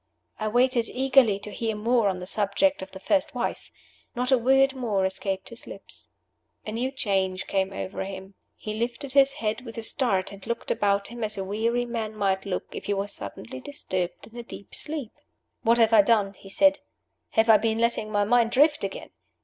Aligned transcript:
I 0.39 0.47
waited 0.47 0.89
eagerly 0.89 1.37
to 1.37 1.51
hear 1.51 1.75
more 1.75 2.09
on 2.09 2.19
the 2.19 2.25
subject 2.25 2.81
of 2.81 2.89
the 2.89 2.99
first 2.99 3.35
wife. 3.35 3.69
Not 4.15 4.31
a 4.31 4.37
word 4.39 4.73
more 4.73 5.05
escaped 5.05 5.49
his 5.49 5.67
lips. 5.67 6.09
A 6.65 6.71
new 6.71 6.89
change 6.89 7.45
came 7.45 7.71
over 7.71 8.03
him. 8.03 8.33
He 8.57 8.73
lifted 8.73 9.13
his 9.13 9.33
head 9.33 9.61
with 9.63 9.77
a 9.77 9.83
start, 9.83 10.31
and 10.31 10.47
looked 10.47 10.71
about 10.71 11.09
him 11.09 11.23
as 11.23 11.37
a 11.37 11.43
weary 11.43 11.85
man 11.85 12.15
might 12.15 12.47
look 12.47 12.63
if 12.71 12.85
he 12.85 12.95
was 12.95 13.13
suddenly 13.13 13.59
disturbed 13.59 14.25
in 14.25 14.35
a 14.35 14.41
deep 14.41 14.73
sleep. 14.73 15.11
"What 15.61 15.77
have 15.77 15.93
I 15.93 16.01
done?" 16.01 16.33
he 16.33 16.49
said. 16.49 16.79
"Have 17.33 17.47
I 17.47 17.57
been 17.59 17.77
letting 17.77 18.11
my 18.11 18.23
mind 18.23 18.49
drift 18.49 18.83
again?" 18.83 19.11